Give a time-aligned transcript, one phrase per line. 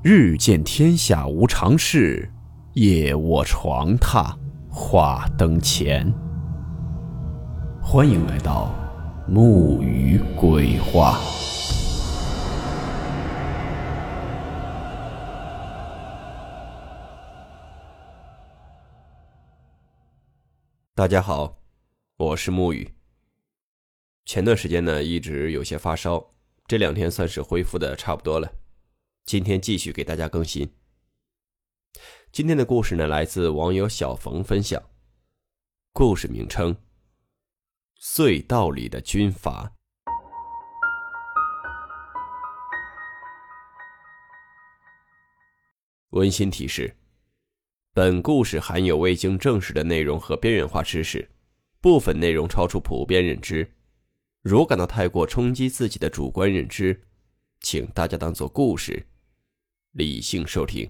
[0.00, 2.30] 日见天下无常事，
[2.74, 4.32] 夜卧床榻
[4.70, 6.08] 话灯前。
[7.82, 8.72] 欢迎来到
[9.26, 11.18] 木鱼鬼话。
[20.94, 21.58] 大家好，
[22.16, 22.88] 我是木鱼。
[24.24, 26.24] 前段时间呢，一直有些发烧，
[26.68, 28.48] 这两天算是恢复的差不多了。
[29.28, 30.72] 今天继续给大家更新。
[32.32, 34.82] 今天的故事呢，来自网友小冯分享，
[35.92, 36.74] 故事名称：
[38.00, 39.74] 隧道里的军阀。
[46.12, 46.96] 温馨提示：
[47.92, 51.30] 本故事含有未经证实的内容和边缘化知识，
[51.82, 53.74] 部分内容超出普遍认知。
[54.40, 57.06] 如感到太过冲击自己的主观认知，
[57.60, 59.06] 请大家当做故事。
[59.92, 60.88] 理性收听。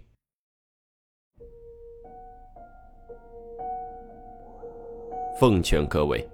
[5.38, 6.28] 奉劝各位，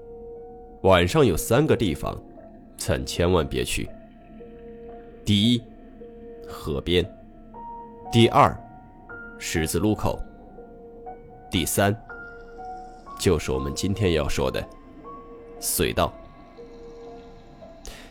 [0.82, 2.18] 晚上有三个地方，
[2.76, 3.88] 咱千万别去。
[5.26, 5.62] 第一，
[6.48, 7.04] 河边；
[8.10, 8.58] 第二，
[9.38, 10.18] 十字路口；
[11.50, 11.94] 第三，
[13.18, 14.66] 就是我们今天要说的
[15.60, 16.12] 隧道。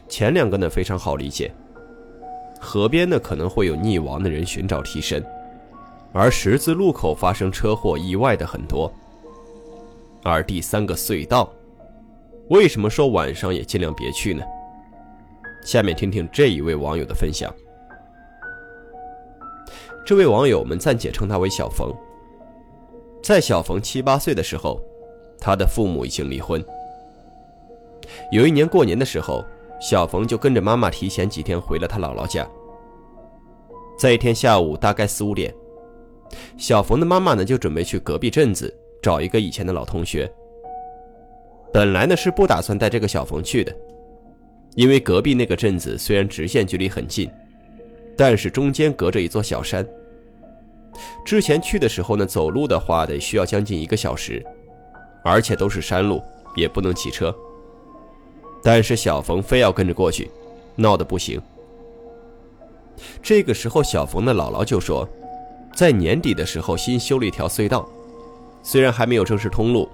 [0.08, 1.52] 前两个呢，非常好理解。
[2.64, 5.24] 河边呢可能会有溺亡的人寻找替身，
[6.14, 8.92] 而十字路口发生车祸意外的很多。
[10.24, 11.52] 而第三个隧道，
[12.50, 14.42] 为什么说晚上也尽量别去呢？
[15.66, 17.54] 下面听听这一位网友的分享。
[20.06, 21.94] 这位网友们暂且称他为小冯。
[23.22, 24.82] 在小冯七八岁的时候，
[25.40, 26.64] 他的父母已经离婚。
[28.32, 29.44] 有一年过年的时候。
[29.80, 32.48] 小冯就跟着妈妈提前几天回了他姥姥家。
[33.98, 35.54] 在一天下午大概四五点，
[36.58, 40.32] 小冯的妈妈呢就准备去隔壁镇子找一个以前的老同学。
[41.72, 43.76] 本来呢是不打算带这个小冯去的，
[44.76, 47.30] 因为隔壁那个镇子虽然直线距离很近，
[48.18, 49.88] 但是中间隔着一座小山。
[51.26, 54.44] 之前去的时候呢，走路的话得需要将近一个小时，
[55.24, 56.22] 而且都是山路，
[56.56, 57.36] 也不能骑车。
[58.64, 60.32] 但是小冯非要跟着过去，
[60.76, 61.40] 闹得不行。
[63.22, 65.08] 这个时候，小冯的姥姥就说，
[65.76, 67.88] 在年底的时候新修了一条隧道，
[68.62, 69.90] 虽然还没有正式通路，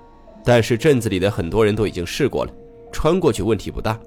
[0.46, 2.52] 但是镇子里的很多人都已经试过了，
[2.92, 4.00] 穿过去问题不大。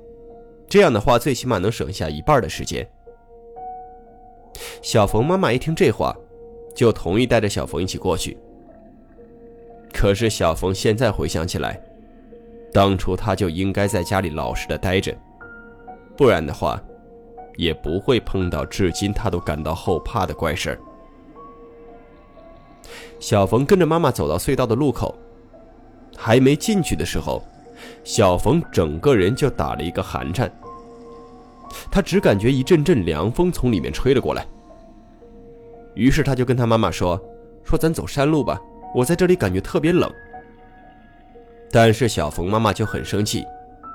[0.68, 2.88] 这样的话，最起码能省下一半的时间。
[4.80, 6.16] 小冯妈妈一听这话，
[6.74, 8.38] 就同意带着小冯一起过去。
[9.92, 11.80] 可是小冯现在回想起来。
[12.72, 15.14] 当初他就应该在家里老实的待着，
[16.16, 16.80] 不然的话，
[17.56, 20.78] 也不会碰到至今他都感到后怕的怪事儿。
[23.20, 25.14] 小冯跟着妈妈走到隧道的路口，
[26.16, 27.44] 还没进去的时候，
[28.04, 30.50] 小冯整个人就打了一个寒颤。
[31.90, 34.46] 他只感觉一阵阵凉风从里面吹了过来，
[35.94, 37.20] 于是他就跟他妈妈说
[37.62, 38.60] ：“说咱走山路吧，
[38.94, 40.10] 我在这里感觉特别冷。”
[41.72, 43.42] 但是小冯妈妈就很生气，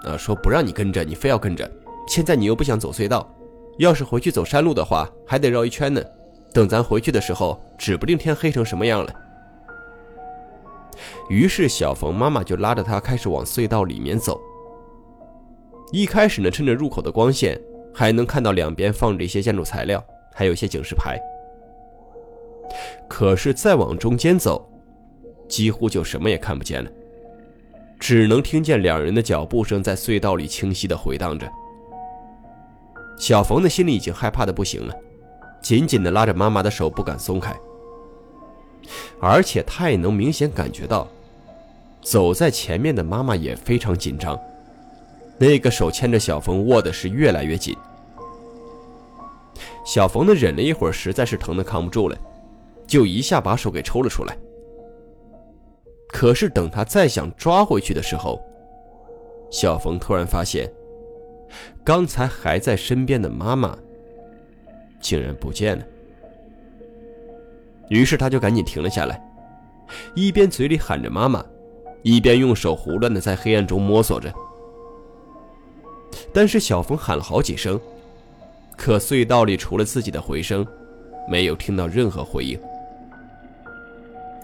[0.04, 1.70] 啊，说不让你跟着，你非要跟着。
[2.08, 3.30] 现在你又不想走隧道，
[3.78, 6.02] 要是回去走山路的话，还得绕一圈呢。
[6.52, 9.14] 等咱回去的时候，指不定天黑成什么样了。
[11.30, 14.42] 于是小冯妈妈就拉着他开始往隧道里面走。
[15.92, 17.62] 一开始呢，趁着入口的光线，
[17.94, 21.20] 还能看到两边放着一些建筑材料，还有一些警示牌。
[23.08, 24.68] 可是再往中间走，
[25.48, 26.90] 几乎就什么也看不见了。
[28.00, 31.52] 只能听见两人的脚步声在隧道里清晰的回荡着。
[33.18, 34.94] 小冯的心里已经害怕的不行了，
[35.62, 37.56] 紧紧的拉着妈妈的手不敢松开。
[39.20, 41.08] 而且他也能明显感觉到，
[42.02, 44.40] 走在前面的妈妈也非常紧张，
[45.40, 47.76] 那个手牵着小冯握的是越来越紧。
[49.84, 52.18] 小冯呢忍了一会儿，实在是疼的扛不住了，
[52.86, 54.38] 就一下把手给抽了出来。
[56.08, 58.42] 可是等他再想抓回去的时候，
[59.52, 60.72] 小冯突然发现，
[61.84, 63.78] 刚才还在身边的妈妈
[65.00, 65.84] 竟然不见了。
[67.90, 69.22] 于是他就赶紧停了下来，
[70.16, 71.46] 一边嘴里喊着妈妈，
[72.04, 74.34] 一边用手胡乱的在黑暗中摸索着。
[76.34, 77.80] 但是小冯喊了好几声，
[78.78, 80.66] 可隧道里除了自己的回声，
[81.30, 82.60] 没有听到任何回应。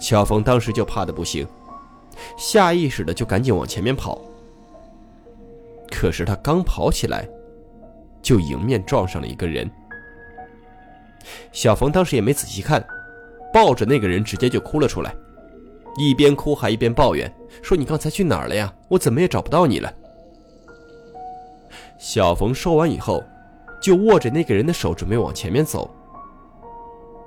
[0.04, 1.48] 小冯当时就怕的不行，
[2.38, 4.22] 下意识的就赶紧往前面跑。
[5.90, 7.26] 可是他刚跑起来，
[8.22, 9.72] 就迎面撞上了一个人。
[11.54, 12.86] 小冯当时也没仔细看，
[13.54, 15.16] 抱着那个人直接就哭了出来，
[15.96, 18.74] 一边哭还一边抱怨说：“你刚才去哪儿了呀？
[18.90, 19.94] 我怎么也找不到你了。”
[21.98, 23.24] 小冯说完以后，
[23.82, 25.90] 就握着那个人的手准备往前面走，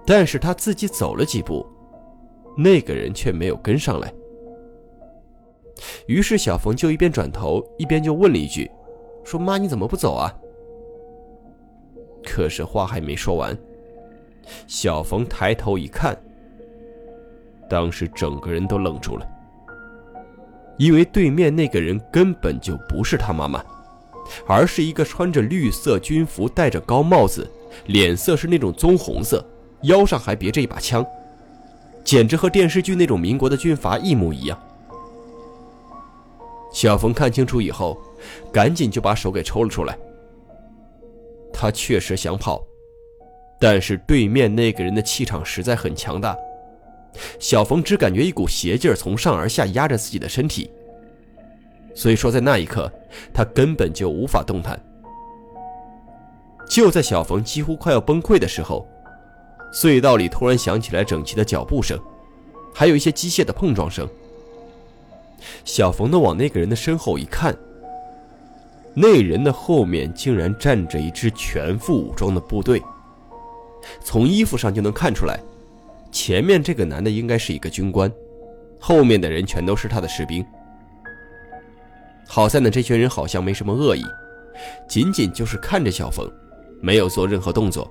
[0.04, 1.66] 但是他自己走了几步，
[2.56, 4.12] 那个人却没有跟上来。
[6.06, 8.70] 于是小冯就一边转头一边就问了一句
[9.24, 10.34] ：“说妈，你怎么不走啊？”
[12.24, 13.56] 可是话还没说完，
[14.66, 16.16] 小冯抬头一看，
[17.68, 19.28] 当时整个人都愣住了，
[20.78, 23.64] 因为对面那个人根本就不是他妈妈，
[24.46, 27.48] 而是一个穿着绿色军服、戴着高帽子、
[27.86, 29.44] 脸色是那种棕红色、
[29.82, 31.06] 腰上还别着一把枪，
[32.06, 34.56] 简直和电视剧那种民国的军阀一模一样。
[36.72, 38.00] 小冯看清楚以后，
[38.52, 39.98] 赶紧就把手给抽了出来。
[41.52, 42.64] 他确实想跑，
[43.58, 46.36] 但是对面那个人的气场实在很强大，
[47.40, 50.70] 小冯只感觉一股邪劲儿从上而下压着自己的身体。
[51.92, 52.92] 所以说，在那一刻，
[53.34, 54.78] 他根本就无法动弹。
[56.68, 58.86] 就在小冯几乎快要崩溃的时候，
[59.76, 62.00] 隧道里突然响起来整齐的脚步声，
[62.72, 64.08] 还有一些机械的碰撞声。
[65.66, 67.54] 小冯的往那个人的身后一看，
[68.94, 72.82] 那人的后面竟然站着一支全副武装的部队。
[74.02, 75.38] 从衣服上就能看出来，
[76.10, 78.10] 前面这个男的应该是一个军官，
[78.80, 80.42] 后面的人全都是他的士兵。
[82.26, 84.02] 好在呢，这群人好像没什么恶意，
[84.88, 86.26] 仅仅就是看着小冯，
[86.80, 87.86] 没有做任何动作。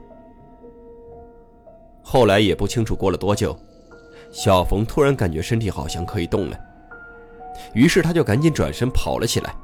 [2.08, 3.58] 后来也不清楚过了多久，
[4.32, 6.58] 小冯突然感觉身体好像可以动了。
[7.74, 9.56] 于是他就赶紧转身跑了起来。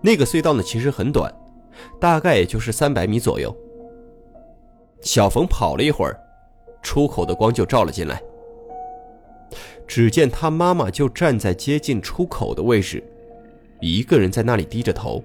[0.00, 1.32] 那个隧道呢，其实很短，
[2.00, 3.54] 大概也就是三百米左右。
[5.02, 6.18] 小冯跑了一会儿，
[6.80, 8.20] 出口的光就照了进来。
[9.86, 13.04] 只见他妈妈就站在接近出口的位置，
[13.80, 15.22] 一个人在那里低着头，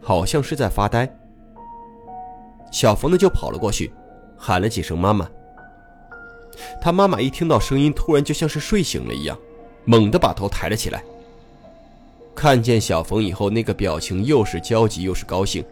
[0.00, 1.08] 好像是在发呆。
[2.72, 3.92] 小冯呢就跑了过去，
[4.38, 5.28] 喊了几声“妈妈”。
[6.80, 9.36] 他妈妈一听到声音，突然就像是睡醒了一样。
[9.84, 11.02] 猛地把头抬了起来，
[12.34, 15.64] 看见小冯以后，那个表情又是焦急又是高兴，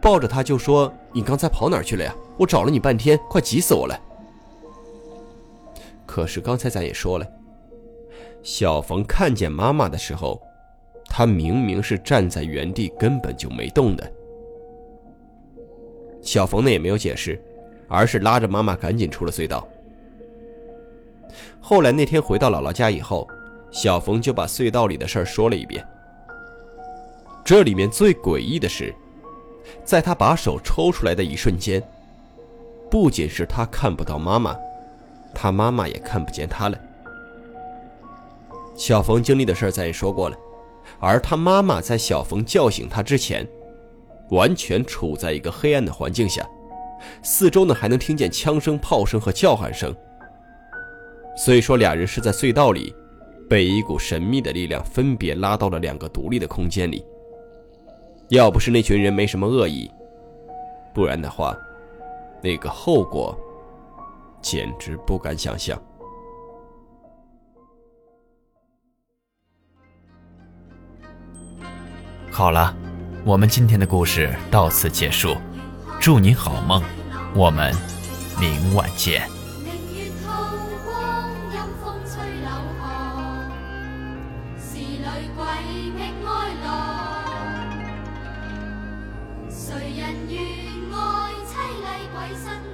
[0.00, 2.12] 抱着他就说：“你刚才跑哪去了呀？
[2.36, 3.96] 我找了你半天，快急死我了。”
[6.06, 7.26] 可是刚才咱也说了，
[8.42, 10.42] 小冯看见妈妈的时候，
[11.06, 14.12] 他明明是站在原地，根本就没动的。
[16.20, 17.40] 小冯呢也没有解释，
[17.94, 19.66] 而是拉着妈妈赶紧出了隧道。
[21.60, 23.26] 后来那天回到姥姥家以后，
[23.70, 25.86] 小冯就把隧道里的事儿说了一遍。
[27.44, 28.94] 这里面最诡异的是，
[29.84, 31.82] 在他把手抽出来的一瞬间，
[32.90, 34.56] 不仅是他看不到妈妈，
[35.34, 36.78] 他妈妈也看不见他了。
[38.74, 40.36] 小冯经历的事儿咱也说过了，
[40.98, 43.46] 而他妈妈在小冯叫醒他之前，
[44.30, 46.46] 完全处在一个黑暗的环境下，
[47.22, 49.94] 四周呢还能听见枪声、炮声和叫喊声。
[51.36, 52.94] 所以说，俩人是在隧道里，
[53.48, 57.04] 被一股神秘的力量分别拉到了两个独立的空间里。
[58.28, 59.90] 要不是那群人没什么恶意，
[60.94, 61.56] 不然的话，
[62.42, 63.36] 那个后果，
[64.40, 65.80] 简直不敢想象。
[72.30, 72.74] 好了，
[73.24, 75.36] 我们今天的故事到此结束，
[76.04, 76.82] 祝你好梦，
[77.34, 77.74] 我们
[78.38, 79.26] 明晚见。
[89.48, 90.36] 谁人愿
[90.92, 92.44] 爱凄厉鬼新